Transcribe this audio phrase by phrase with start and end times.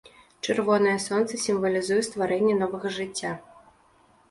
[0.47, 3.31] Чырвонае сонца сімвалізуе стварэнне новага жыцця.